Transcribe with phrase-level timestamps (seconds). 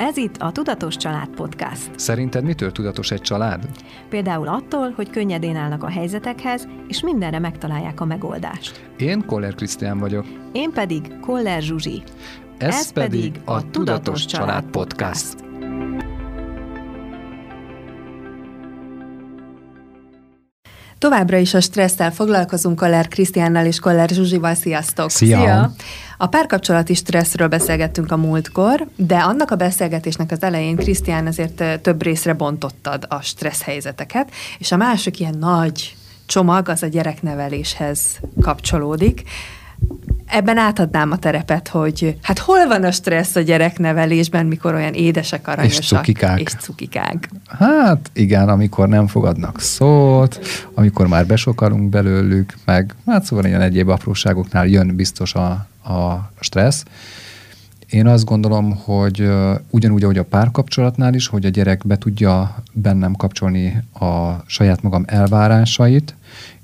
[0.00, 1.90] Ez itt a Tudatos Család Podcast.
[1.96, 3.68] Szerinted mitől tudatos egy család?
[4.08, 8.90] Például attól, hogy könnyedén állnak a helyzetekhez, és mindenre megtalálják a megoldást.
[8.98, 10.26] Én Koller Krisztián vagyok.
[10.52, 12.02] Én pedig Koller Zsuzsi.
[12.58, 15.49] Ez, Ez pedig a Tudatos Család Podcast.
[21.00, 24.54] Továbbra is a stresszel foglalkozunk Koller Krisztiánnal és Koller Zsuzsival.
[24.54, 25.10] Sziasztok!
[25.10, 25.38] Szia!
[25.38, 25.72] Szia!
[26.18, 32.02] A párkapcsolati stresszről beszélgettünk a múltkor, de annak a beszélgetésnek az elején Krisztián azért több
[32.02, 35.96] részre bontottad a stressz helyzeteket, és a másik ilyen nagy
[36.26, 38.00] csomag az a gyerekneveléshez
[38.40, 39.22] kapcsolódik
[40.30, 45.48] ebben átadnám a terepet, hogy hát hol van a stressz a gyereknevelésben, mikor olyan édesek,
[45.48, 46.40] aranyosak és cukikák.
[46.40, 47.28] És cukikák.
[47.58, 50.38] Hát igen, amikor nem fogadnak szót,
[50.74, 55.50] amikor már besokalunk belőlük, meg hát szóval ilyen egyéb apróságoknál jön biztos a,
[55.92, 56.82] a stressz.
[57.90, 59.28] Én azt gondolom, hogy
[59.70, 65.04] ugyanúgy, ahogy a párkapcsolatnál is, hogy a gyerek be tudja bennem kapcsolni a saját magam
[65.06, 66.14] elvárásait,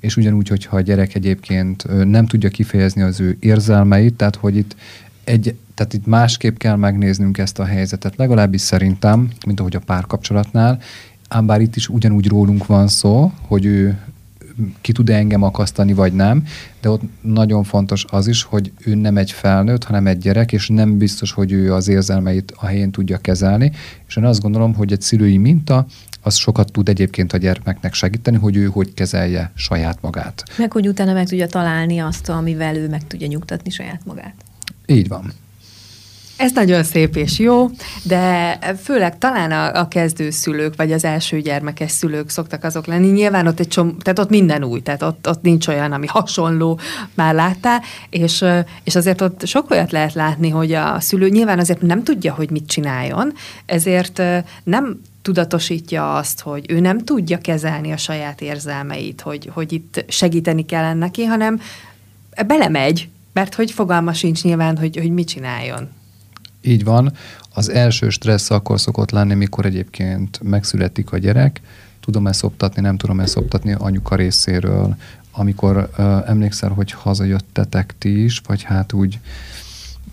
[0.00, 4.76] és ugyanúgy, hogyha a gyerek egyébként nem tudja kifejezni az ő érzelmeit, tehát hogy itt
[5.24, 10.78] egy, tehát itt másképp kell megnéznünk ezt a helyzetet, legalábbis szerintem, mint ahogy a párkapcsolatnál,
[11.28, 13.98] ám bár itt is ugyanúgy rólunk van szó, hogy ő
[14.80, 16.44] ki tud engem akasztani, vagy nem,
[16.80, 20.68] de ott nagyon fontos az is, hogy ő nem egy felnőtt, hanem egy gyerek, és
[20.68, 23.72] nem biztos, hogy ő az érzelmeit a helyén tudja kezelni,
[24.08, 25.86] és én azt gondolom, hogy egy szülői minta
[26.22, 30.42] az sokat tud egyébként a gyermeknek segíteni, hogy ő hogy kezelje saját magát.
[30.58, 34.34] Meg hogy utána meg tudja találni azt, amivel ő meg tudja nyugtatni saját magát.
[34.86, 35.32] Így van.
[36.36, 37.70] Ez nagyon szép és jó,
[38.02, 43.06] de főleg talán a, a kezdőszülők, vagy az első gyermekes szülők szoktak azok lenni.
[43.06, 46.78] Nyilván ott egy csom, tehát ott minden új, tehát ott, ott nincs olyan, ami hasonló,
[47.14, 48.44] már láttál, és,
[48.84, 52.50] és azért ott sok olyat lehet látni, hogy a szülő nyilván azért nem tudja, hogy
[52.50, 53.32] mit csináljon,
[53.66, 54.22] ezért
[54.64, 60.64] nem tudatosítja azt, hogy ő nem tudja kezelni a saját érzelmeit, hogy, hogy itt segíteni
[60.64, 61.60] kell neki, hanem
[62.46, 65.88] belemegy, mert hogy fogalma sincs nyilván, hogy, hogy mit csináljon.
[66.66, 67.12] Így van.
[67.54, 71.60] Az első stressz akkor szokott lenni, mikor egyébként megszületik a gyerek,
[72.00, 74.96] tudom ezt szoptatni, nem tudom ezt szoptatni anyuka részéről,
[75.32, 79.18] amikor uh, emlékszel, hogy hazajöttetek ti is, vagy hát úgy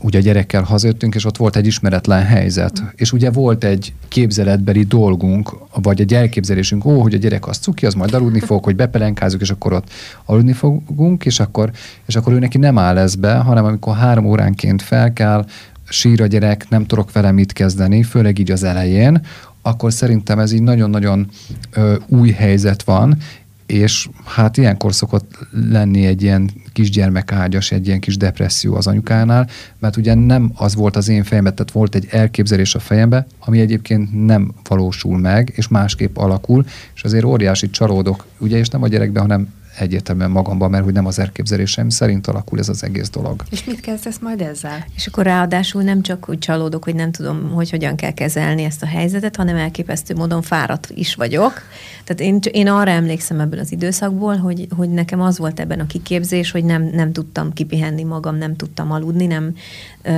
[0.03, 2.83] ugye a gyerekkel hazajöttünk, és ott volt egy ismeretlen helyzet.
[2.95, 7.85] És ugye volt egy képzeletbeli dolgunk, vagy egy elképzelésünk, ó, hogy a gyerek az cuki,
[7.85, 9.89] az majd aludni fog, hogy bepelenkázunk, és akkor ott
[10.25, 11.71] aludni fogunk, és akkor,
[12.05, 15.45] és akkor ő neki nem áll ez be, hanem amikor három óránként fel kell,
[15.89, 19.25] sír a gyerek, nem tudok vele mit kezdeni, főleg így az elején,
[19.61, 21.29] akkor szerintem ez így nagyon-nagyon
[21.73, 23.17] ö, új helyzet van,
[23.65, 25.37] és hát ilyenkor szokott
[25.69, 29.49] lenni egy ilyen kisgyermekágyas, egy ilyen kis depresszió az anyukánál,
[29.79, 33.59] mert ugye nem az volt az én fejemben, tehát volt egy elképzelés a fejembe, ami
[33.59, 36.65] egyébként nem valósul meg, és másképp alakul,
[36.95, 39.47] és azért óriási csalódok, ugye, és nem a gyerekben, hanem
[39.79, 43.43] egyértelműen magamban, mert hogy nem az elképzelésem szerint alakul ez az egész dolog.
[43.49, 44.85] És mit kezdesz majd ezzel?
[44.95, 48.83] És akkor ráadásul nem csak úgy csalódok, hogy nem tudom, hogy hogyan kell kezelni ezt
[48.83, 51.61] a helyzetet, hanem elképesztő módon fáradt is vagyok.
[52.03, 55.87] Tehát én, én arra emlékszem ebből az időszakból, hogy, hogy nekem az volt ebben a
[55.87, 59.55] kiképzés, hogy nem, nem tudtam kipihenni magam, nem tudtam aludni, nem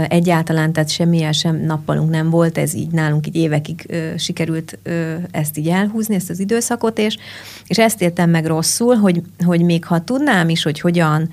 [0.07, 5.15] egyáltalán, tehát semmilyen sem nappalunk nem volt, ez így nálunk így évekig ö, sikerült ö,
[5.31, 7.17] ezt így elhúzni, ezt az időszakot, és,
[7.67, 11.29] és ezt értem meg rosszul, hogy, hogy még ha tudnám is, hogy hogyan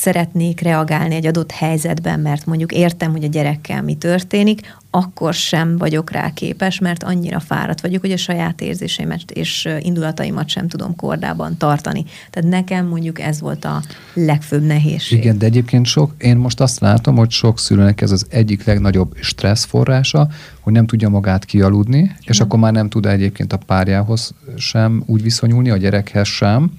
[0.00, 4.60] szeretnék reagálni egy adott helyzetben, mert mondjuk értem, hogy a gyerekkel mi történik,
[4.90, 10.48] akkor sem vagyok rá képes, mert annyira fáradt vagyok, hogy a saját érzéseimet és indulataimat
[10.48, 12.04] sem tudom kordában tartani.
[12.30, 13.82] Tehát nekem mondjuk ez volt a
[14.14, 15.18] legfőbb nehézség.
[15.18, 19.16] Igen, de egyébként sok, én most azt látom, hogy sok szülőnek ez az egyik legnagyobb
[19.20, 20.28] stressz forrása,
[20.60, 22.16] hogy nem tudja magát kialudni, Igen.
[22.24, 26.70] és akkor már nem tud egyébként a párjához sem úgy viszonyulni, a gyerekhez sem,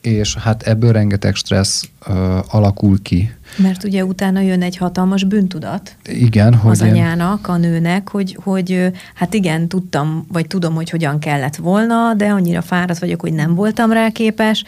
[0.00, 3.34] és hát ebből rengeteg stressz uh, alakul ki.
[3.56, 8.90] Mert ugye utána jön egy hatalmas bűntudat igen, hogy az anyának, a nőnek, hogy, hogy
[9.14, 13.54] hát igen, tudtam, vagy tudom, hogy hogyan kellett volna, de annyira fáradt vagyok, hogy nem
[13.54, 14.64] voltam rá képes,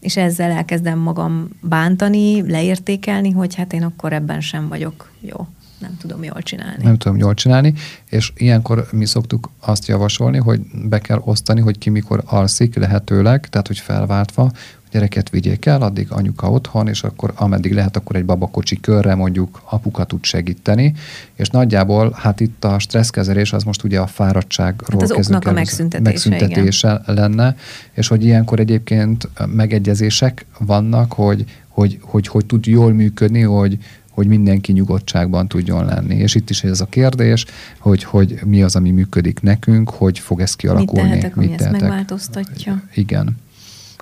[0.00, 5.46] és ezzel elkezdem magam bántani, leértékelni, hogy hát én akkor ebben sem vagyok jó
[5.78, 6.84] nem tudom jól csinálni.
[6.84, 7.74] Nem tudom jól csinálni,
[8.10, 13.48] és ilyenkor mi szoktuk azt javasolni, hogy be kell osztani, hogy ki mikor alszik lehetőleg,
[13.48, 14.50] tehát hogy felváltva,
[14.94, 19.62] gyereket vigyék el, addig anyuka otthon, és akkor ameddig lehet, akkor egy babakocsi körre mondjuk
[19.64, 20.94] apuka tud segíteni,
[21.34, 25.52] és nagyjából hát itt a stresszkezelés az most ugye a fáradtságról hát az oknak a
[25.52, 27.56] megszüntetése, megszüntetése lenne,
[27.92, 33.78] és hogy ilyenkor egyébként megegyezések vannak, hogy hogy, hogy, hogy tud jól működni, hogy,
[34.14, 36.14] hogy mindenki nyugodtságban tudjon lenni.
[36.14, 37.44] És itt is ez a kérdés,
[37.78, 41.08] hogy, hogy mi az, ami működik nekünk, hogy fog ez kialakulni.
[41.08, 42.82] Mit tehetek, mit ami ezt megváltoztatja?
[42.94, 43.36] Igen.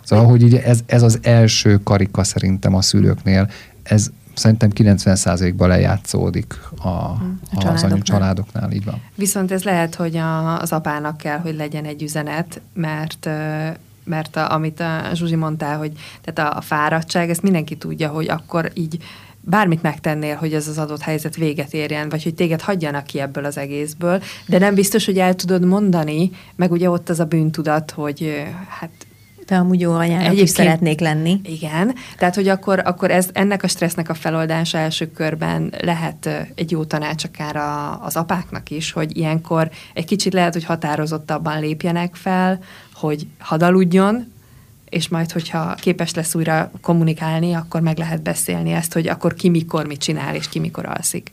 [0.02, 3.50] Szóval, hogy ugye ez, ez az első karika szerintem a szülőknél,
[3.82, 7.18] ez szerintem 90%-ban lejátszódik a, a,
[7.54, 9.02] a az anyu családoknál, így van.
[9.14, 13.28] Viszont ez lehet, hogy a, az apának kell, hogy legyen egy üzenet, mert
[14.04, 15.92] mert a, amit a Zsuzsi mondtál, hogy
[16.22, 18.98] tehát a, a fáradtság, ezt mindenki tudja, hogy akkor így
[19.44, 23.44] bármit megtennél, hogy ez az adott helyzet véget érjen, vagy hogy téged hagyjanak ki ebből
[23.44, 27.90] az egészből, de nem biztos, hogy el tudod mondani, meg ugye ott az a bűntudat,
[27.90, 28.90] hogy hát
[29.46, 31.40] te amúgy jó anyának is szeretnék lenni.
[31.44, 36.70] Igen, tehát hogy akkor, akkor ez, ennek a stressznek a feloldása első körben lehet egy
[36.70, 42.14] jó tanács akár a, az apáknak is, hogy ilyenkor egy kicsit lehet, hogy határozottabban lépjenek
[42.14, 42.58] fel,
[42.94, 44.32] hogy hadaludjon,
[44.92, 49.48] és majd, hogyha képes lesz újra kommunikálni, akkor meg lehet beszélni ezt, hogy akkor ki
[49.48, 51.32] mikor mit csinál, és ki mikor alszik.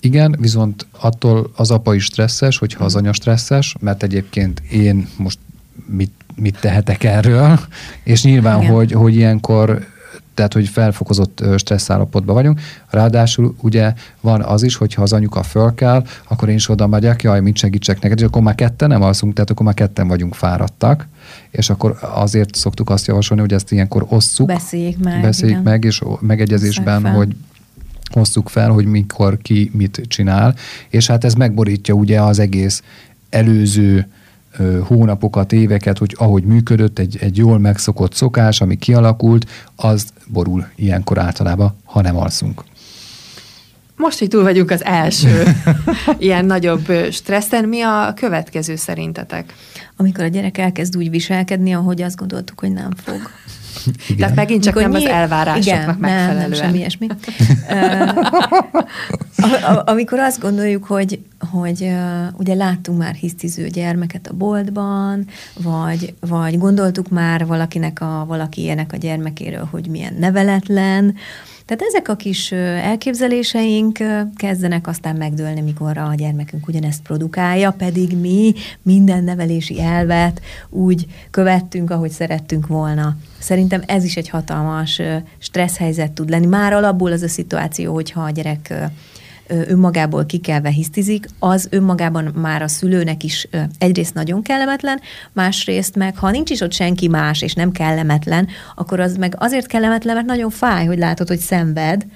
[0.00, 5.38] Igen, viszont attól az apa is stresszes, hogyha az anya stresszes, mert egyébként én most
[5.86, 7.60] mit, mit tehetek erről,
[8.12, 8.74] és nyilván, Igen.
[8.74, 9.86] hogy, hogy ilyenkor
[10.34, 12.60] tehát hogy felfokozott stressz állapotban vagyunk.
[12.90, 17.22] Ráadásul ugye van az is, hogyha az anyuka föl kell, akkor én is oda megyek,
[17.22, 20.34] jaj, mit segítsek neked, és akkor már ketten nem alszunk, tehát akkor már ketten vagyunk
[20.34, 21.08] fáradtak,
[21.50, 24.46] és akkor azért szoktuk azt javasolni, hogy ezt ilyenkor osszuk.
[24.46, 25.22] Beszéljék meg.
[25.22, 25.70] Beszéljék igen.
[25.72, 27.36] meg, és megegyezésben, hogy
[28.12, 30.54] hosszuk fel, hogy mikor ki mit csinál,
[30.88, 32.82] és hát ez megborítja ugye az egész
[33.30, 34.08] előző
[34.82, 41.18] hónapokat, éveket, hogy ahogy működött egy, egy jól megszokott szokás, ami kialakult, az borul ilyenkor
[41.18, 42.64] általában, ha nem alszunk.
[43.96, 45.42] Most, hogy túl vagyunk az első
[46.18, 49.54] ilyen nagyobb stresszen, mi a következő szerintetek?
[49.96, 53.30] Amikor a gyerek elkezd úgy viselkedni, ahogy azt gondoltuk, hogy nem fog.
[53.86, 54.16] Igen.
[54.16, 55.12] Tehát megint csak Mikor nem nyilv...
[55.12, 56.36] az elvárásoknak igen, megfelelően.
[56.36, 57.06] Nem, nem semmi ilyesmi.
[59.84, 61.18] amikor azt gondoljuk, hogy,
[61.50, 61.90] hogy
[62.36, 65.26] ugye láttunk már hisztiző gyermeket a boltban,
[65.62, 71.14] vagy, vagy gondoltuk már valakinek a, valaki ilyenek a gyermekéről, hogy milyen neveletlen,
[71.66, 73.98] tehát ezek a kis elképzeléseink
[74.36, 78.52] kezdenek aztán megdőlni, mikor a gyermekünk ugyanezt produkálja, pedig mi
[78.82, 80.40] minden nevelési elvet
[80.70, 83.16] úgy követtünk, ahogy szerettünk volna.
[83.38, 85.00] Szerintem ez is egy hatalmas
[85.38, 86.46] stressz helyzet tud lenni.
[86.46, 88.74] Már alapból az a szituáció, hogyha a gyerek
[89.46, 93.48] önmagából kikelve hisztizik, az önmagában már a szülőnek is
[93.78, 95.00] egyrészt nagyon kellemetlen,
[95.32, 99.66] másrészt meg, ha nincs is ott senki más, és nem kellemetlen, akkor az meg azért
[99.66, 102.06] kellemetlen, mert nagyon fáj, hogy látod, hogy szenved,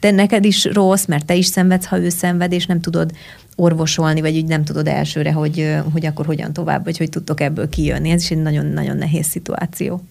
[0.00, 3.12] de neked is rossz, mert te is szenvedsz, ha ő szenved, és nem tudod
[3.56, 7.68] orvosolni, vagy úgy nem tudod elsőre, hogy, hogy akkor hogyan tovább, vagy hogy tudtok ebből
[7.68, 8.10] kijönni.
[8.10, 10.02] Ez is egy nagyon-nagyon nehéz szituáció.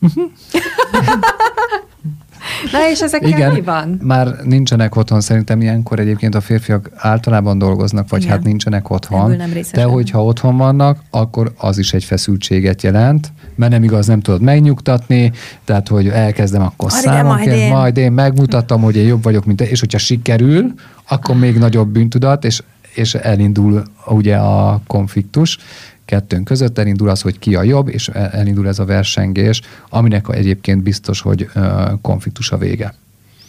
[2.72, 3.98] Na és ezekkel Igen, mi van?
[4.02, 8.32] már nincsenek otthon, szerintem ilyenkor egyébként a férfiak általában dolgoznak, vagy Igen.
[8.32, 9.36] hát nincsenek otthon.
[9.72, 14.40] De hogyha otthon vannak, akkor az is egy feszültséget jelent, mert nem igaz, nem tudod
[14.40, 15.32] megnyugtatni,
[15.64, 17.70] tehát hogy elkezdem akkor számoként, majd, én.
[17.70, 20.74] majd én megmutatom, hogy én jobb vagyok, mint te, és hogyha sikerül,
[21.08, 22.62] akkor még nagyobb bűntudat, és
[22.96, 25.58] és elindul ugye a konfliktus,
[26.06, 30.82] kettőnk között elindul az, hogy ki a jobb, és elindul ez a versengés, aminek egyébként
[30.82, 31.48] biztos, hogy
[32.00, 32.94] konfliktus a vége.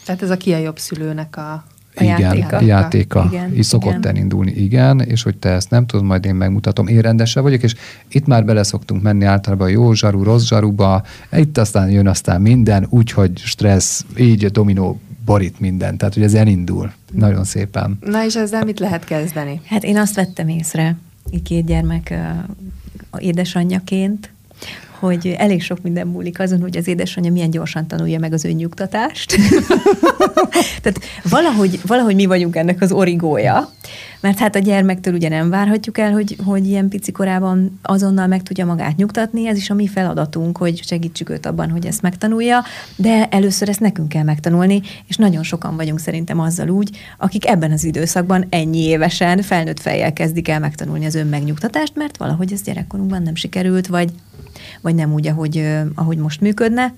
[0.05, 1.63] Tehát ez a ki a jobb szülőnek a
[1.99, 2.61] a igen, játéka.
[2.61, 3.27] játéka.
[3.31, 4.07] Igen, így szokott igen.
[4.07, 7.75] elindulni, igen, és hogy te ezt nem tudod, majd én megmutatom, én rendesen vagyok, és
[8.07, 12.87] itt már bele szoktunk menni általában jó zsaru, rossz zsaruba, itt aztán jön aztán minden,
[12.89, 16.91] úgyhogy stressz, így a dominó borít minden, tehát hogy ez elindul.
[17.11, 17.97] Nagyon szépen.
[18.01, 19.61] Na és ezzel mit lehet kezdeni?
[19.65, 20.97] Hát én azt vettem észre,
[21.43, 22.13] két gyermek
[23.17, 24.31] édesanyjaként,
[24.99, 29.35] hogy elég sok minden múlik azon, hogy az édesanyja milyen gyorsan tanulja meg az önnyugtatást.
[30.81, 30.99] Tehát
[31.29, 33.69] valahogy, valahogy mi vagyunk ennek az origója,
[34.19, 38.43] mert hát a gyermektől ugye nem várhatjuk el, hogy, hogy ilyen pici korában azonnal meg
[38.43, 42.63] tudja magát nyugtatni, ez is a mi feladatunk, hogy segítsük őt abban, hogy ezt megtanulja,
[42.95, 47.71] de először ezt nekünk kell megtanulni, és nagyon sokan vagyunk szerintem azzal úgy, akik ebben
[47.71, 53.21] az időszakban ennyi évesen felnőtt fejjel kezdik el megtanulni az önmegnyugtatást, mert valahogy ez gyerekkorunkban
[53.21, 54.11] nem sikerült, vagy,
[54.81, 56.93] vagy nem úgy, ahogy, ahogy most működne.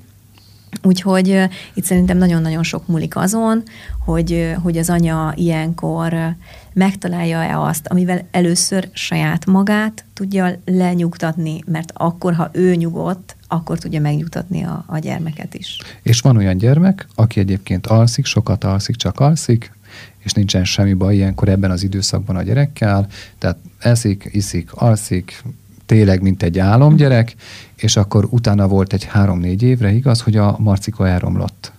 [0.84, 3.64] Úgyhogy itt szerintem nagyon-nagyon sok múlik azon,
[4.06, 6.36] hogy, hogy az anya ilyenkor
[6.74, 14.02] megtalálja-e azt, amivel először saját magát tudja lenyugtatni, mert akkor, ha ő nyugodt, akkor tudja
[14.02, 15.78] megnyugtatni a, a gyermeket is.
[16.02, 19.72] És van olyan gyermek, aki egyébként alszik, sokat alszik, csak alszik,
[20.18, 25.44] és nincsen semmi baj ilyenkor ebben az időszakban a gyerekkel, tehát eszik, iszik, alszik,
[25.90, 27.36] tényleg, mint egy álomgyerek,
[27.76, 31.72] és akkor utána volt egy három-négy évre, igaz, hogy a Marcika elromlott.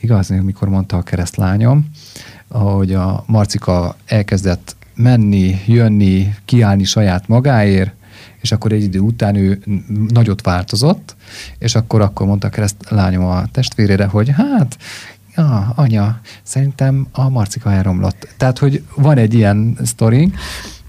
[0.00, 1.90] igaz, mikor mondta a keresztlányom,
[2.48, 7.92] hogy a Marcika elkezdett menni, jönni, kiállni saját magáért,
[8.40, 9.62] és akkor egy idő után ő
[10.08, 11.16] nagyot változott,
[11.58, 14.76] és akkor akkor mondta a keresztlányom a testvérére, hogy hát,
[15.36, 18.28] ja, anya, szerintem a Marcika elromlott.
[18.36, 20.32] Tehát, hogy van egy ilyen sztori,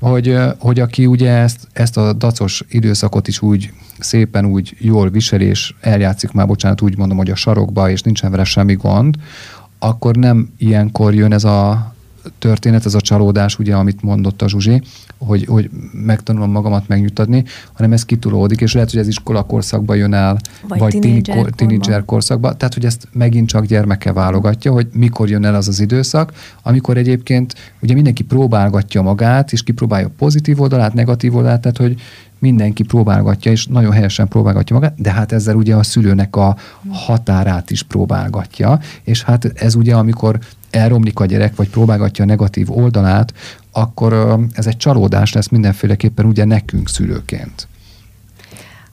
[0.09, 5.41] hogy, hogy aki ugye ezt, ezt a dacos időszakot is úgy szépen úgy jól visel,
[5.41, 9.15] és eljátszik már, bocsánat, úgy mondom, hogy a sarokba, és nincsen vele semmi gond,
[9.79, 11.94] akkor nem ilyenkor jön ez a
[12.39, 14.81] történet, ez a csalódás, ugye, amit mondott a Zsuzsi,
[15.17, 20.13] hogy, hogy megtanulom magamat megnyugtatni, hanem ez kitulódik, és lehet, hogy ez iskola korszakban jön
[20.13, 22.57] el, vagy, vagy tínédzser korszakban.
[22.57, 26.31] Tehát, hogy ezt megint csak gyermeke válogatja, hogy mikor jön el az az időszak,
[26.63, 32.01] amikor egyébként ugye mindenki próbálgatja magát, és kipróbálja pozitív oldalát, negatív oldalát, tehát, hogy
[32.39, 36.55] mindenki próbálgatja, és nagyon helyesen próbálgatja magát, de hát ezzel ugye a szülőnek a
[36.89, 40.39] határát is próbálgatja, és hát ez ugye, amikor
[40.75, 43.33] elromlik a gyerek, vagy próbálgatja a negatív oldalát,
[43.71, 47.67] akkor ez egy csalódás lesz mindenféleképpen ugye nekünk szülőként.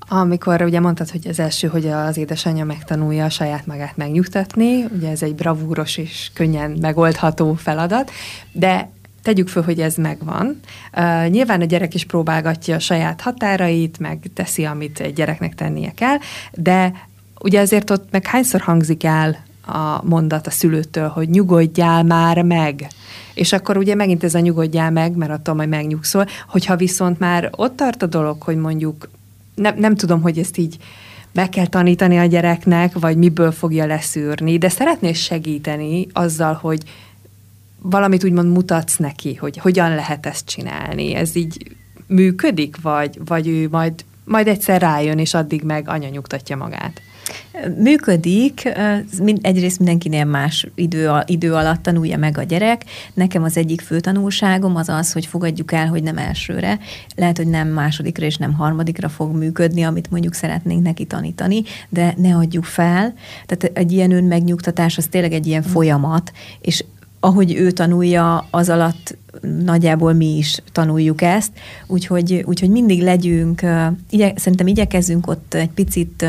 [0.08, 5.10] Amikor ugye mondtad, hogy az első, hogy az édesanyja megtanulja a saját magát megnyugtatni, ugye
[5.10, 8.10] ez egy bravúros és könnyen megoldható feladat,
[8.52, 8.90] de
[9.22, 10.60] tegyük föl, hogy ez megvan.
[10.96, 15.92] Uh, nyilván a gyerek is próbálgatja a saját határait, meg teszi, amit egy gyereknek tennie
[15.94, 16.16] kell,
[16.52, 16.92] de
[17.38, 22.86] ugye azért ott meg hányszor hangzik el a mondat a szülőtől, hogy nyugodjál már meg.
[23.34, 27.50] És akkor ugye megint ez a nyugodjál meg, mert attól majd megnyugszol, hogyha viszont már
[27.56, 29.08] ott tart a dolog, hogy mondjuk
[29.54, 30.76] nem, nem tudom, hogy ezt így
[31.32, 36.82] meg kell tanítani a gyereknek, vagy miből fogja leszűrni, de szeretnél segíteni azzal, hogy
[37.78, 41.14] valamit úgymond mutatsz neki, hogy hogyan lehet ezt csinálni.
[41.14, 41.76] Ez így
[42.06, 47.00] működik, vagy, vagy ő majd, majd egyszer rájön, és addig meg anya nyugtatja magát?
[47.78, 48.72] Működik,
[49.40, 52.84] egyrészt mindenkinél más idő, idő alatt tanulja meg a gyerek.
[53.14, 56.78] Nekem az egyik fő tanulságom az az, hogy fogadjuk el, hogy nem elsőre,
[57.16, 62.14] lehet, hogy nem másodikra és nem harmadikra fog működni, amit mondjuk szeretnénk neki tanítani, de
[62.16, 63.14] ne adjuk fel.
[63.46, 66.84] Tehát egy ilyen önmegnyugtatás az tényleg egy ilyen folyamat, és
[67.24, 69.16] ahogy ő tanulja, az alatt
[69.64, 71.50] nagyjából mi is tanuljuk ezt,
[71.86, 73.62] úgyhogy, úgyhogy mindig legyünk,
[74.10, 76.24] igye, szerintem igyekezzünk ott egy picit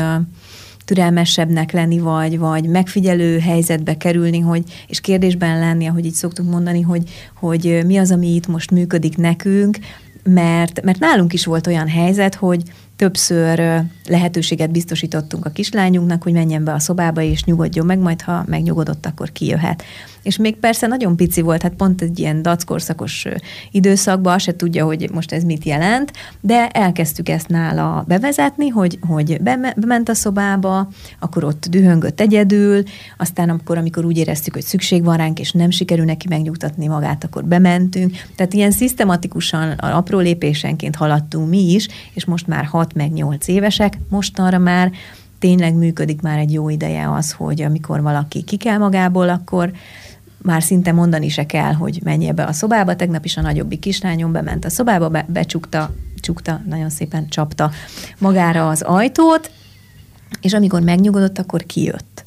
[0.84, 6.80] türelmesebbnek lenni, vagy, vagy megfigyelő helyzetbe kerülni, hogy, és kérdésben lenni, ahogy így szoktuk mondani,
[6.80, 7.02] hogy,
[7.34, 9.78] hogy mi az, ami itt most működik nekünk,
[10.22, 12.62] mert, mert nálunk is volt olyan helyzet, hogy
[12.96, 18.44] többször lehetőséget biztosítottunk a kislányunknak, hogy menjen be a szobába és nyugodjon meg, majd ha
[18.46, 19.82] megnyugodott, akkor kijöhet
[20.24, 23.26] és még persze nagyon pici volt, hát pont egy ilyen dackorszakos
[23.70, 29.40] időszakban, se tudja, hogy most ez mit jelent, de elkezdtük ezt nála bevezetni, hogy, hogy
[29.76, 30.88] bement a szobába,
[31.18, 32.82] akkor ott dühöngött egyedül,
[33.18, 37.24] aztán akkor, amikor úgy éreztük, hogy szükség van ránk, és nem sikerül neki megnyugtatni magát,
[37.24, 38.16] akkor bementünk.
[38.36, 43.98] Tehát ilyen szisztematikusan, apró lépésenként haladtunk mi is, és most már 6 meg 8 évesek,
[44.08, 44.92] mostanra már
[45.38, 49.72] tényleg működik már egy jó ideje az, hogy amikor valaki ki kell magából, akkor
[50.44, 52.96] már szinte mondani se kell, hogy menjél be a szobába.
[52.96, 57.70] Tegnap is a nagyobbik kislányom bement a szobába, be, becsukta, csukta, nagyon szépen csapta
[58.18, 59.50] magára az ajtót,
[60.40, 62.24] és amikor megnyugodott, akkor kijött.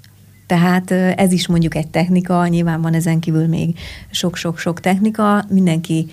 [0.47, 3.77] Tehát ez is mondjuk egy technika, nyilván van ezen kívül még
[4.12, 6.09] sok-sok-sok technika, mindenki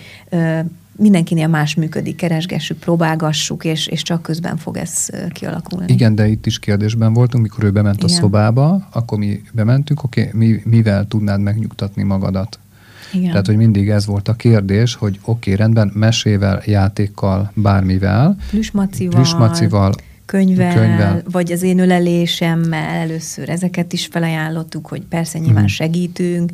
[0.96, 5.92] mindenkinél más működik, keresgessük, próbálgassuk, és, és csak közben fog ez kialakulni.
[5.92, 8.10] Igen, de itt is kérdésben voltunk, mikor ő bement Igen.
[8.10, 12.58] a szobába, akkor mi bementünk, oké, okay, mi, mivel tudnád megnyugtatni magadat?
[13.12, 13.30] Igen.
[13.30, 18.36] Tehát, hogy mindig ez volt a kérdés, hogy oké, okay, rendben, mesével, játékkal, bármivel.
[18.50, 19.14] Plüsmacival.
[19.14, 25.66] Plüsmacival könyvvel, könyvvel, vagy az én ölelésemmel először ezeket is felajánlottuk, hogy persze nyilván hmm.
[25.66, 26.50] segítünk,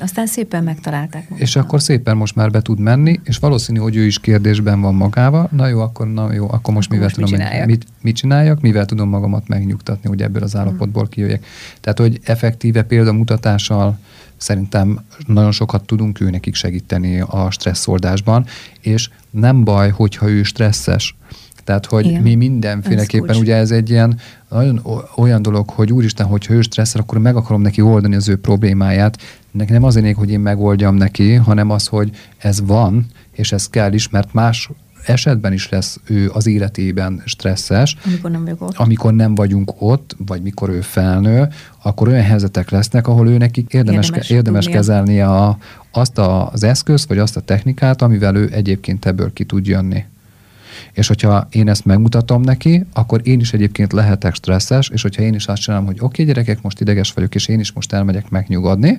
[0.00, 1.22] aztán szépen megtalálták.
[1.22, 1.40] Magukat.
[1.40, 4.94] És akkor szépen most már be tud menni, és valószínű, hogy ő is kérdésben van
[4.94, 5.48] magával.
[5.52, 7.66] Na jó, akkor, na jó, akkor most akkor mivel most tudom, mit csináljak?
[7.66, 11.46] Mit, mit csináljak, mivel tudom magamat megnyugtatni, hogy ebből az állapotból kijöjjek.
[11.80, 13.98] Tehát, hogy effektíve példamutatással
[14.36, 18.46] szerintem nagyon sokat tudunk ő nekik segíteni a stresszoldásban,
[18.80, 21.16] és nem baj, hogyha ő stresszes,
[21.64, 22.22] tehát, hogy Igen.
[22.22, 24.18] mi mindenféleképpen, ugye ez egy ilyen
[24.48, 24.82] nagyon
[25.16, 29.18] olyan dolog, hogy úristen, hogy ő stresszel, akkor meg akarom neki oldani az ő problémáját.
[29.50, 33.92] Neki nem azért, hogy én megoldjam neki, hanem az, hogy ez van, és ez kell
[33.92, 34.70] is, mert más
[35.06, 37.96] esetben is lesz ő az életében stresszes.
[38.04, 38.76] Amikor nem vagyok ott.
[38.76, 41.48] Amikor nem vagyunk ott, vagy mikor ő felnő,
[41.82, 45.58] akkor olyan helyzetek lesznek, ahol ő neki érdemes, érdemes, érdemes kezelnie a,
[45.90, 50.04] azt a, az eszközt, vagy azt a technikát, amivel ő egyébként ebből ki tud jönni.
[50.92, 55.34] És hogyha én ezt megmutatom neki, akkor én is egyébként lehetek stresszes, és hogyha én
[55.34, 58.30] is azt csinálom, hogy oké, okay, gyerekek, most ideges vagyok, és én is most elmegyek
[58.30, 58.98] megnyugodni,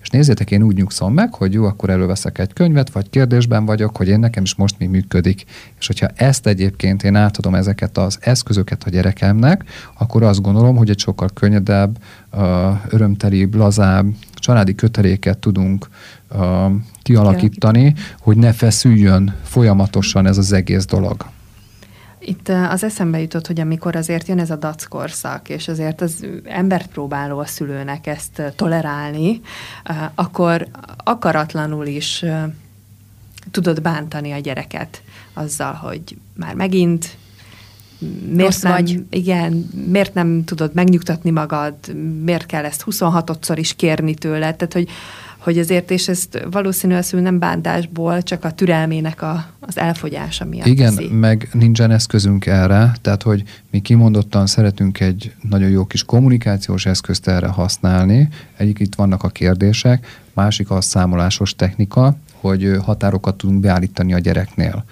[0.00, 3.96] és nézzétek, én úgy nyugszom meg, hogy jó, akkor előveszek egy könyvet, vagy kérdésben vagyok,
[3.96, 5.44] hogy én nekem is most mi működik.
[5.78, 9.64] És hogyha ezt egyébként én átadom ezeket az eszközöket a gyerekemnek,
[9.98, 11.98] akkor azt gondolom, hogy egy sokkal könnyedebb,
[12.88, 15.88] örömtelibb, lazább, családi köteléket tudunk
[17.02, 21.26] kialakítani, hogy ne feszüljön folyamatosan ez az egész dolog.
[22.18, 26.86] Itt az eszembe jutott, hogy amikor azért jön ez a dackorszak, és azért az embert
[26.86, 29.40] próbáló a szülőnek ezt tolerálni,
[30.14, 32.24] akkor akaratlanul is
[33.50, 37.16] tudod bántani a gyereket azzal, hogy már megint
[38.26, 39.04] miért Rossz nem, vagy.
[39.10, 41.74] Igen, miért nem tudod megnyugtatni magad,
[42.24, 44.88] miért kell ezt 26-szor is kérni tőle, tehát hogy,
[45.40, 50.94] hogy ezért, és ezt valószínűleg nem bántásból, csak a türelmének a, az elfogyása miatt Igen,
[50.94, 51.08] teszi.
[51.08, 57.28] meg nincsen eszközünk erre, tehát hogy mi kimondottan szeretünk egy nagyon jó kis kommunikációs eszközt
[57.28, 58.28] erre használni.
[58.56, 64.84] Egyik itt vannak a kérdések, másik a számolásos technika, hogy határokat tudunk beállítani a gyereknél.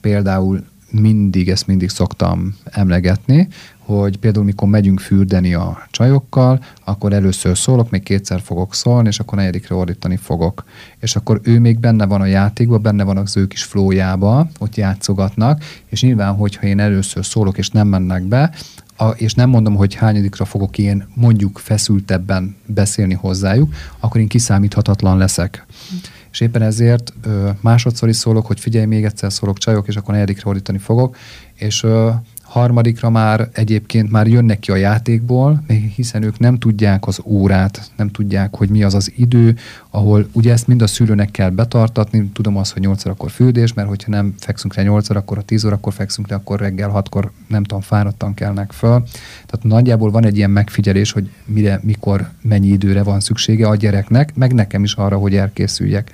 [0.00, 3.48] Például mindig, ezt mindig szoktam emlegetni,
[3.84, 9.20] hogy például mikor megyünk fürdeni a csajokkal, akkor először szólok, még kétszer fogok szólni, és
[9.20, 10.64] akkor negyedikre ordítani fogok.
[11.00, 14.76] És akkor ő még benne van a játékban, benne van az ő kis flójába, ott
[14.76, 18.50] játszogatnak, és nyilván, hogyha én először szólok, és nem mennek be,
[18.96, 25.18] a, és nem mondom, hogy hányadikra fogok én mondjuk feszültebben beszélni hozzájuk, akkor én kiszámíthatatlan
[25.18, 25.66] leszek.
[25.90, 25.96] Hm
[26.34, 30.14] és éppen ezért ö, másodszor is szólok, hogy figyelj, még egyszer szólok csajok, és akkor
[30.14, 31.16] negyedikre ordítani fogok,
[31.54, 32.10] és ö,
[32.54, 38.08] harmadikra már egyébként már jönnek ki a játékból, hiszen ők nem tudják az órát, nem
[38.08, 39.56] tudják, hogy mi az az idő,
[39.90, 43.88] ahol ugye ezt mind a szülőnek kell betartatni, tudom azt, hogy 8 akkor fürdés, mert
[43.88, 47.62] hogyha nem fekszünk le 8 akkor a 10 órakor fekszünk le, akkor reggel 6-kor nem
[47.62, 49.02] tudom, fáradtan kelnek föl.
[49.46, 54.34] Tehát nagyjából van egy ilyen megfigyelés, hogy mire, mikor, mennyi időre van szüksége a gyereknek,
[54.34, 56.10] meg nekem is arra, hogy elkészüljek.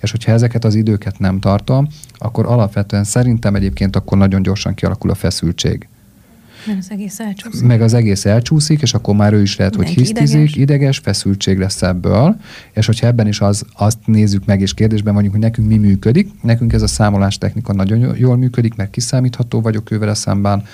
[0.00, 5.10] És hogyha ezeket az időket nem tartom, akkor alapvetően szerintem egyébként akkor nagyon gyorsan kialakul
[5.10, 5.88] a feszültség.
[6.66, 7.66] Meg az egész elcsúszik.
[7.66, 10.56] Meg az egész elcsúszik, és akkor már ő is lehet, Mindenki hogy hisztizik, ideges.
[10.56, 12.36] ideges, feszültség lesz ebből,
[12.72, 16.30] és hogyha ebben is az, azt nézzük meg, és kérdésben vagyunk, hogy nekünk mi működik.
[16.42, 20.64] Nekünk ez a számolás technika nagyon jól működik, mert kiszámítható vagyok ővel szemben,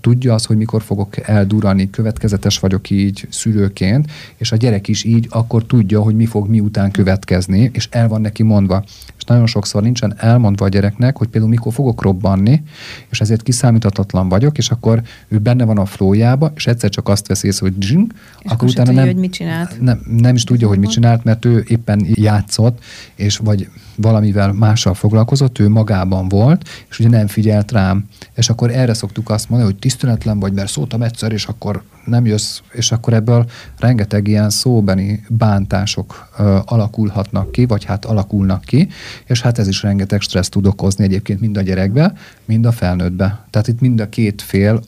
[0.00, 5.26] tudja az, hogy mikor fogok eldurani, következetes vagyok így szülőként, és a gyerek is így
[5.30, 8.84] akkor tudja, hogy mi fog miután következni, és el van neki mondva.
[9.16, 12.62] És nagyon sokszor nincsen elmondva a gyereknek, hogy például mikor fogok robbanni,
[13.10, 17.26] és ezért kiszámíthatatlan vagyok, és akkor ő benne van a flójába, és egyszer csak azt
[17.26, 18.12] veszi észre, hogy dzsing,
[18.42, 19.80] akkor utána tudja, nem, hogy mit csinált.
[19.80, 22.82] Nem, nem is tudja, hogy mit csinált, mert ő éppen játszott,
[23.14, 28.04] és vagy valamivel mással foglalkozott, ő magában volt, és ugye nem figyelt rám.
[28.34, 32.26] És akkor erre szoktuk azt mondani, hogy tiszteletlen vagy, mert szóltam egyszer, és akkor nem
[32.26, 38.88] jössz, és akkor ebből rengeteg ilyen szóbeni bántások ö, alakulhatnak ki, vagy hát alakulnak ki,
[39.26, 42.12] és hát ez is rengeteg stressz tud okozni egyébként mind a gyerekbe,
[42.44, 43.44] mind a felnőttbe.
[43.50, 44.82] Tehát itt mind a két fél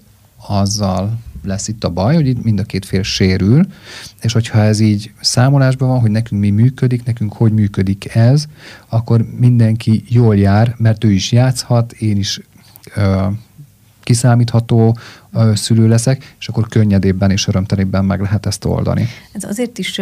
[0.47, 3.67] azzal lesz itt a baj, hogy itt mind a két fél sérül,
[4.21, 8.47] és hogyha ez így számolásban van, hogy nekünk mi működik, nekünk hogy működik ez,
[8.89, 12.41] akkor mindenki jól jár, mert ő is játszhat, én is
[12.95, 13.27] ö,
[14.05, 14.97] kiszámítható
[15.55, 19.09] szülő leszek, és akkor könnyedébben és örömtelébben meg lehet ezt oldani.
[19.33, 20.01] Ez azért is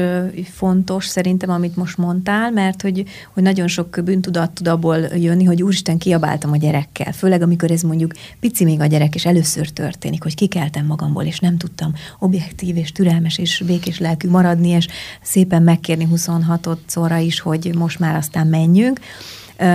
[0.53, 5.63] fontos szerintem, amit most mondtál, mert hogy, hogy nagyon sok bűntudat tud abból jönni, hogy
[5.63, 7.13] úristen, kiabáltam a gyerekkel.
[7.13, 11.39] Főleg, amikor ez mondjuk pici még a gyerek, és először történik, hogy kikeltem magamból, és
[11.39, 14.87] nem tudtam objektív és türelmes és békés lelkű maradni, és
[15.23, 19.01] szépen megkérni 26-szorra is, hogy most már aztán menjünk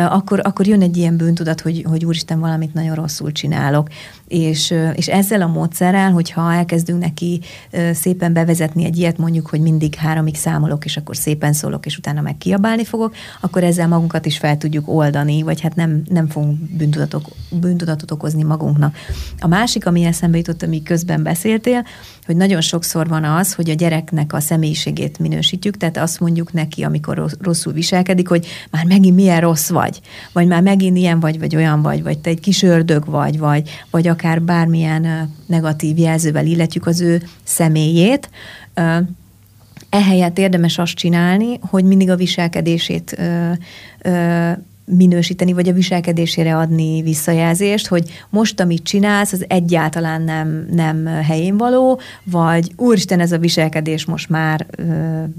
[0.09, 3.87] akkor, akkor jön egy ilyen bűntudat, hogy, hogy úristen, valamit nagyon rosszul csinálok.
[4.27, 7.41] És, és ezzel a módszerrel, hogyha elkezdünk neki
[7.91, 12.21] szépen bevezetni egy ilyet, mondjuk, hogy mindig háromig számolok, és akkor szépen szólok, és utána
[12.21, 16.59] meg kiabálni fogok, akkor ezzel magunkat is fel tudjuk oldani, vagy hát nem, nem fogunk
[17.49, 18.95] bűntudatot okozni magunknak.
[19.39, 21.85] A másik, ami eszembe jutott, ami közben beszéltél,
[22.27, 26.83] hogy nagyon sokszor van az, hogy a gyereknek a személyiségét minősítjük, tehát azt mondjuk neki,
[26.83, 29.99] amikor rosszul viselkedik, hogy már megint milyen rossz vagy,
[30.33, 33.69] vagy már megint ilyen vagy, vagy olyan vagy, vagy te egy kis ördög vagy, vagy,
[33.91, 38.29] vagy akár bármilyen negatív jelzővel illetjük az ő személyét.
[39.89, 43.17] Ehelyett érdemes azt csinálni, hogy mindig a viselkedését
[44.91, 51.57] minősíteni, vagy a viselkedésére adni visszajelzést, hogy most, amit csinálsz, az egyáltalán nem, nem helyén
[51.57, 54.83] való, vagy úristen, ez a viselkedés most már ö,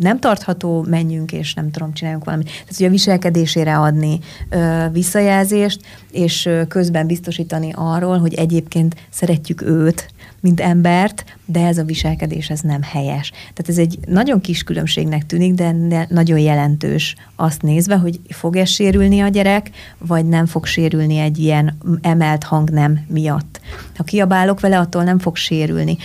[0.00, 2.46] nem tartható, menjünk, és nem tudom, csináljunk valamit.
[2.46, 5.80] Tehát, hogy a viselkedésére adni ö, visszajelzést,
[6.11, 12.51] és ö, közben biztosítani arról, hogy egyébként szeretjük őt, mint embert, de ez a viselkedés
[12.51, 13.31] ez nem helyes.
[13.31, 19.20] Tehát ez egy nagyon kis különbségnek tűnik, de, nagyon jelentős azt nézve, hogy fog-e sérülni
[19.20, 23.61] a gyerek, vagy nem fog sérülni egy ilyen emelt hang nem miatt.
[23.96, 25.96] Ha kiabálok vele, attól nem fog sérülni.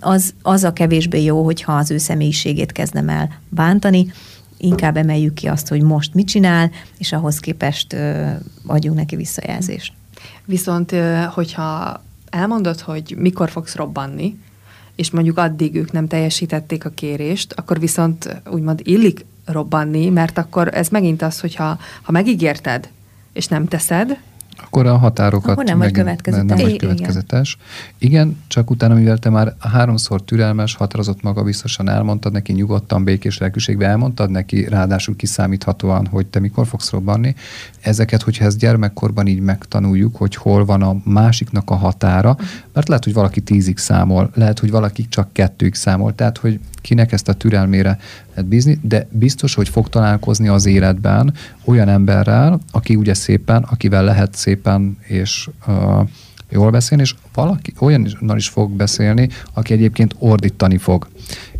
[0.00, 4.12] Az, az a kevésbé jó, hogyha az ő személyiségét kezdem el bántani,
[4.58, 8.30] inkább emeljük ki azt, hogy most mit csinál, és ahhoz képest ö,
[8.66, 9.92] adjunk neki visszajelzést.
[10.44, 10.94] Viszont,
[11.34, 12.00] hogyha
[12.36, 14.38] elmondod, hogy mikor fogsz robbanni,
[14.94, 20.74] és mondjuk addig ők nem teljesítették a kérést, akkor viszont úgymond illik robbanni, mert akkor
[20.74, 22.88] ez megint az, hogyha ha megígérted,
[23.32, 24.18] és nem teszed,
[24.56, 26.46] akkor a határokat akkor nem vagy következetes.
[26.46, 27.56] Nem vagy következetes.
[27.98, 28.16] Igen.
[28.16, 33.38] Igen, csak utána, mivel te már háromszor türelmes, határozott maga biztosan elmondtad neki, nyugodtan, békés
[33.38, 37.34] lelkűségbe elmondtad neki, ráadásul kiszámíthatóan, hogy te mikor fogsz robbanni.
[37.80, 42.46] Ezeket, hogyha ezt gyermekkorban így megtanuljuk, hogy hol van a másiknak a határa, uh-huh.
[42.72, 47.12] mert lehet, hogy valaki tízig számol, lehet, hogy valaki csak kettőig számol, tehát, hogy kinek
[47.12, 47.98] ezt a türelmére
[48.34, 54.04] lehet bízni, de biztos, hogy fog találkozni az életben olyan emberrel, aki ugye szépen, akivel
[54.04, 56.08] lehet szépen és uh,
[56.50, 61.08] jól beszélni, és valaki olyannal is fog beszélni, aki egyébként ordítani fog.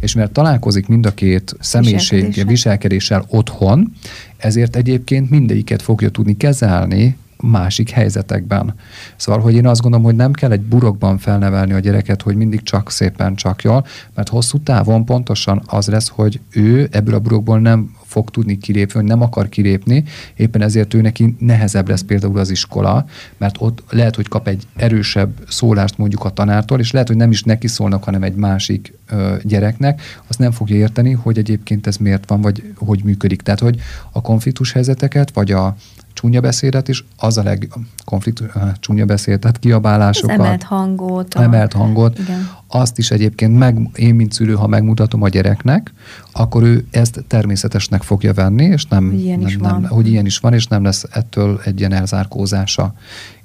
[0.00, 3.92] És mert találkozik mind a két személyiség viselkedéssel, otthon,
[4.36, 8.74] ezért egyébként mindegyiket fogja tudni kezelni másik helyzetekben.
[9.16, 12.62] Szóval, hogy én azt gondolom, hogy nem kell egy burokban felnevelni a gyereket, hogy mindig
[12.62, 17.58] csak szépen, csak jól, mert hosszú távon pontosan az lesz, hogy ő ebből a burokból
[17.60, 20.04] nem fog tudni kilépni, vagy nem akar kilépni,
[20.36, 23.06] éppen ezért ő neki nehezebb lesz például az iskola,
[23.36, 27.30] mert ott lehet, hogy kap egy erősebb szólást mondjuk a tanártól, és lehet, hogy nem
[27.30, 31.96] is neki szólnak, hanem egy másik ö, gyereknek, azt nem fogja érteni, hogy egyébként ez
[31.96, 33.42] miért van, vagy hogy működik.
[33.42, 33.80] Tehát, hogy
[34.12, 35.76] a konfliktus helyzeteket, vagy a,
[36.16, 37.68] csúnya beszédet is, az a leg
[38.04, 38.46] konfliktus,
[38.80, 40.38] csúnya beszéd, tehát kiabálásokat.
[40.38, 41.34] Az emelt hangot.
[41.34, 41.42] A...
[41.42, 42.18] Emelt hangot.
[42.18, 42.48] Igen.
[42.68, 45.92] Azt is egyébként meg, én, mint szülő, ha megmutatom a gyereknek,
[46.32, 50.38] akkor ő ezt természetesnek fogja venni, és nem, ilyen, nem, is, nem, hogy ilyen is
[50.38, 52.94] van, és nem lesz ettől egy ilyen elzárkózása.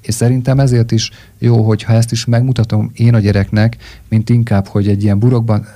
[0.00, 3.76] És szerintem ezért is jó, hogyha ezt is megmutatom én a gyereknek,
[4.08, 5.66] mint inkább, hogy egy ilyen burokban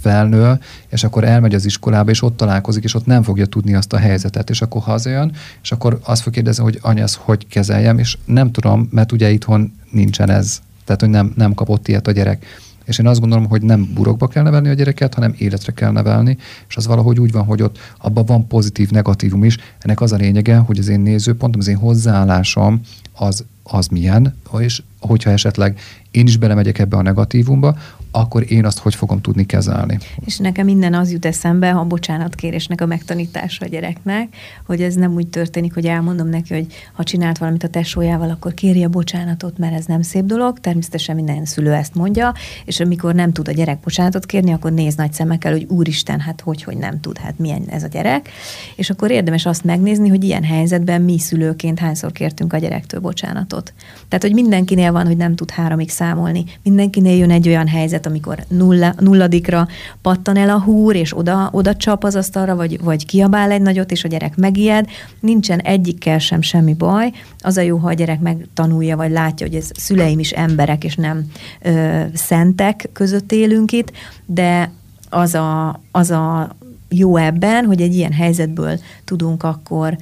[0.00, 3.92] felnő, és akkor elmegy az iskolába, és ott találkozik, és ott nem fogja tudni azt
[3.92, 7.98] a helyzetet, és akkor hazajön, és akkor azt fog kérdezni, hogy anya, ezt hogy kezeljem,
[7.98, 12.12] és nem tudom, mert ugye itthon nincsen ez, tehát hogy nem, nem kapott ilyet a
[12.12, 12.46] gyerek.
[12.84, 16.36] És én azt gondolom, hogy nem burokba kell nevelni a gyereket, hanem életre kell nevelni,
[16.68, 19.58] és az valahogy úgy van, hogy ott abban van pozitív, negatívum is.
[19.78, 22.80] Ennek az a lényege, hogy az én nézőpontom, az én hozzáállásom
[23.14, 25.78] az, az milyen, és hogyha esetleg
[26.10, 27.76] én is belemegyek ebbe a negatívumba,
[28.12, 29.98] akkor én azt hogy fogom tudni kezelni.
[30.24, 35.14] És nekem minden az jut eszembe, a bocsánatkérésnek a megtanítása a gyereknek, hogy ez nem
[35.14, 39.58] úgy történik, hogy elmondom neki, hogy ha csinált valamit a tesójával, akkor kéri a bocsánatot,
[39.58, 40.60] mert ez nem szép dolog.
[40.60, 44.94] Természetesen minden szülő ezt mondja, és amikor nem tud a gyerek bocsánatot kérni, akkor néz
[44.94, 48.28] nagy szemekkel, hogy úristen, hát hogy, hogy nem tud, hát milyen ez a gyerek.
[48.76, 53.72] És akkor érdemes azt megnézni, hogy ilyen helyzetben mi szülőként hányszor kértünk a gyerektől bocsánatot.
[54.08, 58.06] Tehát, hogy mindenkinél van, hogy nem tud háromig számolni, mindenkinél jön egy olyan helyzet, helyzet,
[58.06, 59.68] amikor nulla, nulladikra
[60.02, 63.90] pattan el a húr, és oda, oda csap az asztalra, vagy, vagy kiabál egy nagyot,
[63.90, 64.86] és a gyerek megijed.
[65.20, 67.12] Nincsen egyikkel sem semmi baj.
[67.38, 70.96] Az a jó, ha a gyerek megtanulja, vagy látja, hogy ez szüleim is emberek, és
[70.96, 71.24] nem
[71.62, 73.92] ö, szentek között élünk itt,
[74.26, 74.70] de
[75.10, 76.56] az a, az a
[76.88, 79.96] jó ebben, hogy egy ilyen helyzetből tudunk akkor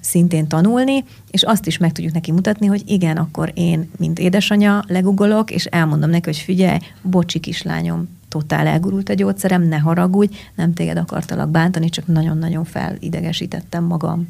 [0.00, 4.84] szintén tanulni, és azt is meg tudjuk neki mutatni, hogy igen, akkor én, mint édesanyja,
[4.86, 10.72] legugolok, és elmondom neki, hogy figyelj, bocsi kislányom, totál elgurult a gyógyszerem, ne haragudj, nem
[10.72, 14.28] téged akartalak bántani, csak nagyon-nagyon felidegesítettem magam.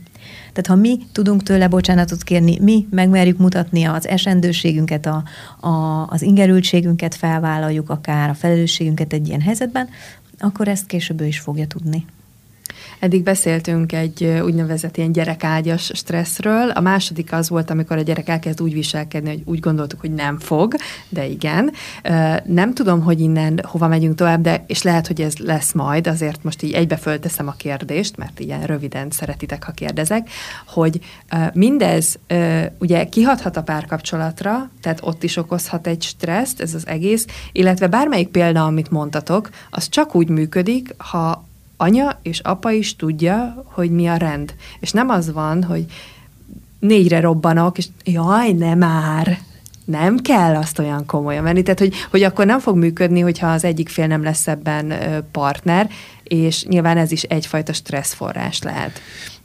[0.53, 5.25] Tehát ha mi tudunk tőle bocsánatot kérni, mi megmerjük mutatni az esendőségünket, a,
[5.67, 9.89] a, az ingerültségünket felvállaljuk akár, a felelősségünket egy ilyen helyzetben,
[10.39, 12.05] akkor ezt később ő is fogja tudni.
[13.03, 16.71] Eddig beszéltünk egy úgynevezett ilyen gyerekágyas stresszről.
[16.71, 20.39] A második az volt, amikor a gyerek elkezd úgy viselkedni, hogy úgy gondoltuk, hogy nem
[20.39, 20.75] fog,
[21.09, 21.73] de igen.
[22.45, 26.45] Nem tudom, hogy innen hova megyünk tovább, de és lehet, hogy ez lesz majd, azért
[26.45, 30.31] most így egybe fölteszem a kérdést, mert ilyen röviden szeretitek, ha kérdezek,
[30.67, 31.01] hogy
[31.53, 32.19] mindez
[32.79, 38.29] ugye kihathat a párkapcsolatra, tehát ott is okozhat egy stresszt, ez az egész, illetve bármelyik
[38.29, 41.51] példa, amit mondtatok, az csak úgy működik, ha
[41.83, 44.55] anya és apa is tudja, hogy mi a rend.
[44.81, 45.85] És nem az van, hogy
[46.79, 49.39] négyre robbanok, és jaj, ne már,
[49.85, 51.63] nem kell azt olyan komolyan venni.
[51.63, 54.93] Tehát, hogy, hogy akkor nem fog működni, hogyha az egyik fél nem lesz ebben
[55.33, 55.91] partner,
[56.23, 59.01] és nyilván ez is egyfajta stresszforrás lehet.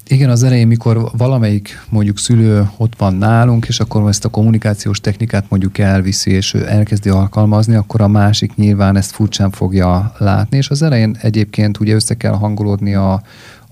[0.09, 4.99] Igen, az elején, mikor valamelyik mondjuk szülő ott van nálunk, és akkor ezt a kommunikációs
[4.99, 10.57] technikát mondjuk elviszi, és ő elkezdi alkalmazni, akkor a másik nyilván ezt furcsán fogja látni,
[10.57, 13.21] és az elején egyébként ugye össze kell hangolódni a,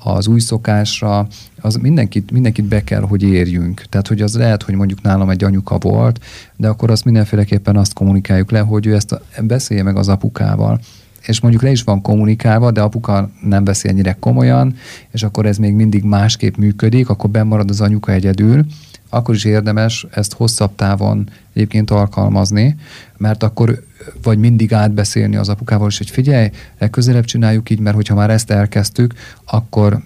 [0.04, 1.28] az új szokásra,
[1.62, 3.82] az mindenkit, mindenkit be kell, hogy érjünk.
[3.89, 6.19] Tehát, hogy az lehet, hogy mondjuk nálam egy anyuka volt,
[6.56, 10.80] de akkor azt mindenféleképpen azt kommunikáljuk le, hogy ő ezt a, beszélje meg az apukával
[11.28, 14.76] és mondjuk le is van kommunikálva, de apuka nem veszi ennyire komolyan,
[15.12, 18.66] és akkor ez még mindig másképp működik, akkor bemarad az anyuka egyedül,
[19.10, 22.76] akkor is érdemes ezt hosszabb távon egyébként alkalmazni,
[23.18, 23.84] mert akkor
[24.24, 28.52] vagy mindig átbeszélni az apukával, és hogy figyelj, legközelebb csináljuk így, mert hogyha már ezt
[28.52, 29.14] elkezdtük,
[29.46, 30.00] akkor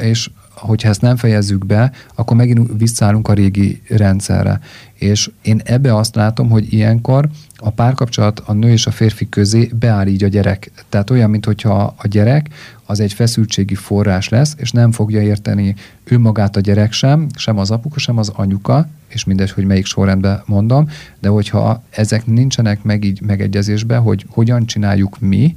[0.00, 0.30] és
[0.66, 4.60] hogyha ezt nem fejezzük be, akkor megint visszaállunk a régi rendszerre.
[4.94, 9.70] És én ebbe azt látom, hogy ilyenkor a párkapcsolat a nő és a férfi közé
[9.78, 10.70] beáll így a gyerek.
[10.88, 12.48] Tehát olyan, mintha a gyerek
[12.84, 17.70] az egy feszültségi forrás lesz, és nem fogja érteni önmagát a gyerek sem, sem az
[17.70, 20.88] apuka, sem az anyuka, és mindegy, hogy melyik sorrendben mondom,
[21.20, 25.54] de hogyha ezek nincsenek meg így megegyezésbe, hogy hogyan csináljuk mi,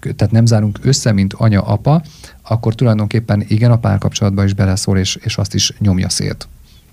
[0.00, 2.02] tehát nem zárunk össze, mint anya-apa,
[2.42, 6.48] akkor tulajdonképpen igen, a párkapcsolatban is beleszól, és, és azt is nyomja szét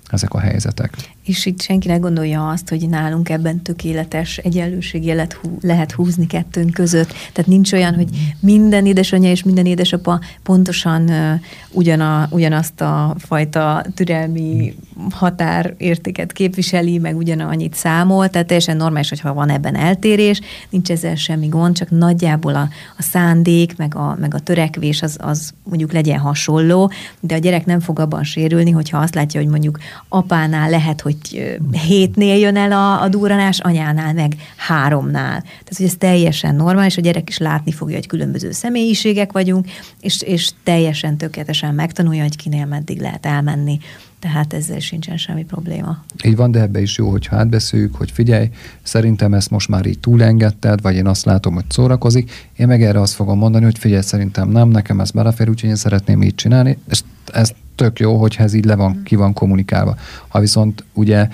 [0.10, 0.96] ezek a helyzetek.
[1.28, 6.74] És itt senki ne gondolja azt, hogy nálunk ebben tökéletes egyenlőségi lehet, lehet húzni kettőnk
[6.74, 7.08] között.
[7.08, 8.08] Tehát nincs olyan, hogy
[8.40, 11.40] minden édesanyja és minden édesapa pontosan uh,
[11.72, 14.76] ugyana, ugyanazt a fajta türelmi
[15.12, 21.48] határértéket képviseli, meg ugyanannyit számol, tehát teljesen normális, hogyha van ebben eltérés, nincs ezzel semmi
[21.48, 26.20] gond, csak nagyjából a, a szándék, meg a, meg a törekvés az, az mondjuk legyen
[26.20, 31.02] hasonló, de a gyerek nem fog abban sérülni, hogyha azt látja, hogy mondjuk apánál lehet,
[31.02, 31.17] hogy
[31.72, 35.42] hétnél jön el a, a duranás, anyánál meg háromnál.
[35.42, 39.68] Tehát, hogy ez teljesen normális, a gyerek is látni fogja, hogy különböző személyiségek vagyunk,
[40.00, 43.80] és, és teljesen tökéletesen megtanulja, hogy kinél meddig lehet elmenni.
[44.20, 46.04] Tehát ezzel sincsen semmi probléma.
[46.24, 48.50] Így van, de ebbe is jó, hogyha átbeszéljük, hogy figyelj,
[48.84, 52.50] szerintem ezt most már így túlengedted, vagy én azt látom, hogy szórakozik.
[52.56, 55.76] Én meg erre azt fogom mondani, hogy figyelj, szerintem nem, nekem ez belefér, úgyhogy én
[55.76, 56.78] szeretném így csinálni.
[56.90, 59.96] És ezt tök jó, hogyha ez így le van, ki van kommunikálva.
[60.28, 61.28] Ha viszont ugye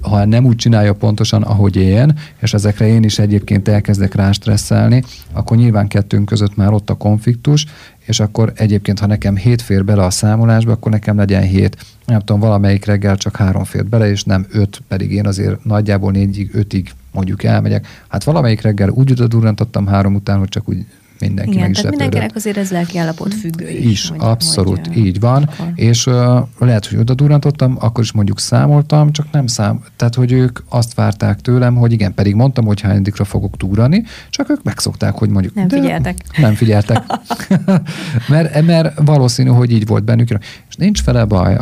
[0.00, 5.02] ha nem úgy csinálja pontosan, ahogy én, és ezekre én is egyébként elkezdek rá stresszelni,
[5.32, 7.66] akkor nyilván kettőnk között már ott a konfliktus,
[7.98, 11.76] és akkor egyébként, ha nekem hét fér bele a számolásba, akkor nekem legyen hét.
[12.06, 16.12] Nem tudom, valamelyik reggel csak három fér bele, és nem öt, pedig én azért nagyjából
[16.12, 17.86] négyig, ötig mondjuk elmegyek.
[18.08, 20.86] Hát valamelyik reggel úgy oda durrantottam három után, hogy csak úgy
[21.20, 23.84] mindenki Igen, meg tehát mindenkinek azért ez lelki állapot függő is.
[23.84, 25.42] Is, hogy, abszolút, hogy, így van.
[25.42, 25.72] Akkor...
[25.74, 26.14] És uh,
[26.58, 29.80] lehet, hogy oda durantottam, akkor is mondjuk számoltam, csak nem szám.
[29.96, 34.50] Tehát, hogy ők azt várták tőlem, hogy igen, pedig mondtam, hogy hányadikra fogok túrani, csak
[34.50, 35.54] ők megszokták, hogy mondjuk...
[35.54, 36.16] Nem figyeltek.
[36.38, 37.02] Nem figyeltek.
[38.28, 40.28] mert, mert valószínű, hogy így volt bennük.
[40.68, 41.56] És nincs fele baj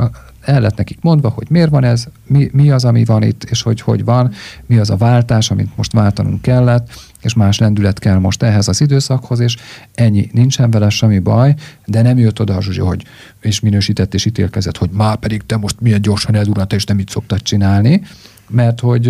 [0.49, 3.63] el lett nekik mondva, hogy miért van ez, mi, mi az, ami van itt, és
[3.63, 4.33] hogy hogy van,
[4.67, 6.89] mi az a váltás, amit most váltanunk kellett,
[7.21, 9.57] és más lendület kell most ehhez az időszakhoz, és
[9.95, 11.55] ennyi, nincsen vele semmi baj,
[11.87, 13.05] de nem jött oda a Zsuzsi, hogy
[13.41, 17.09] és minősített és ítélkezett, hogy már pedig te most milyen gyorsan eldurrant, és nem így
[17.09, 18.03] szoktad csinálni,
[18.49, 19.07] mert hogy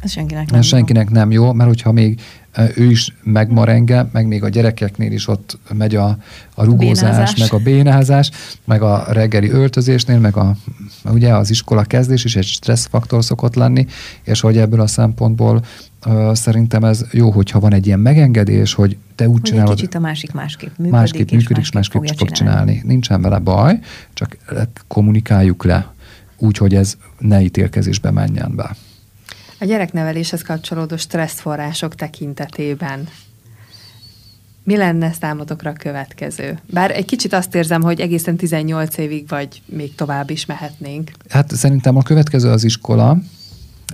[0.00, 1.14] ez senkinek nem, senkinek jó.
[1.14, 2.20] nem jó, mert hogyha még
[2.74, 6.18] ő is megmarenge, meg még a gyerekeknél is ott megy a,
[6.54, 7.38] a rugózás, bénázás.
[7.38, 8.30] meg a bénázás,
[8.64, 10.56] meg a reggeli öltözésnél, meg a,
[11.04, 13.86] ugye az iskola kezdés is egy stresszfaktor szokott lenni,
[14.22, 15.64] és hogy ebből a szempontból
[16.06, 19.70] uh, szerintem ez jó, hogyha van egy ilyen megengedés, hogy te úgy hogy csinálod.
[19.70, 22.70] Egy kicsit a másik másképp működik, másképp és működik, és másképp, másképp fog csinálni.
[22.70, 22.88] csinálni.
[22.88, 23.78] Nincsen vele baj,
[24.12, 24.36] csak
[24.86, 25.92] kommunikáljuk le
[26.38, 28.76] úgy, hogy ez ne ítélkezésbe menjen be.
[29.64, 33.08] A gyerekneveléshez kapcsolódó stresszforrások tekintetében
[34.64, 36.58] mi lenne számotokra a következő?
[36.70, 41.10] Bár egy kicsit azt érzem, hogy egészen 18 évig vagy még tovább is mehetnénk.
[41.28, 43.18] Hát szerintem a következő az iskola,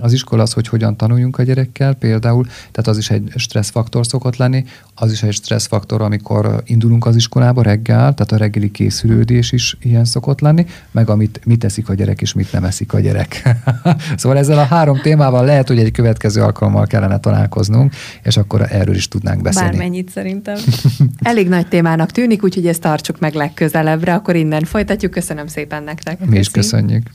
[0.01, 4.35] az iskola az, hogy hogyan tanuljunk a gyerekkel például, tehát az is egy stresszfaktor szokott
[4.35, 9.77] lenni, az is egy stresszfaktor, amikor indulunk az iskolába reggel, tehát a reggeli készülődés is
[9.81, 13.57] ilyen szokott lenni, meg amit mit teszik a gyerek és mit nem eszik a gyerek.
[14.17, 18.95] szóval ezzel a három témával lehet, hogy egy következő alkalommal kellene találkoznunk, és akkor erről
[18.95, 19.69] is tudnánk beszélni.
[19.69, 20.57] Bármennyit szerintem.
[21.21, 25.11] Elég nagy témának tűnik, úgyhogy ezt tartsuk meg legközelebbre, akkor innen folytatjuk.
[25.11, 26.25] Köszönöm szépen nektek.
[26.25, 27.09] Mi is köszönjük.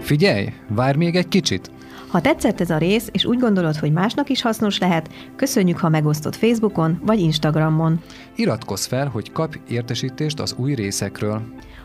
[0.00, 1.70] Figyelj, várj még egy kicsit!
[2.08, 5.88] Ha tetszett ez a rész, és úgy gondolod, hogy másnak is hasznos lehet, köszönjük, ha
[5.88, 8.00] megosztod Facebookon vagy Instagramon.
[8.34, 11.42] Iratkozz fel, hogy kapj értesítést az új részekről.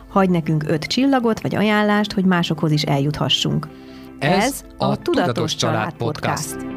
[0.08, 3.68] Hagy nekünk öt csillagot vagy ajánlást, hogy másokhoz is eljuthassunk.
[4.18, 6.75] Ez, Ez a Tudatos Család Podcast.